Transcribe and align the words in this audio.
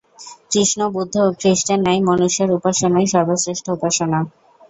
কৃষ্ণ, 0.51 0.79
বুদ্ধ 0.95 1.15
ও 1.21 1.39
খ্রীষ্টের 1.39 1.79
ন্যায় 1.81 2.01
মনুষ্যের 2.09 2.49
উপাসনাই 2.57 3.07
সর্বশ্রেষ্ঠ 3.13 3.65
উপাসনা। 3.71 4.19